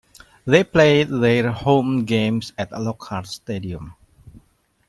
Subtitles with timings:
[0.45, 3.93] They played their home games at Lockhart Stadium.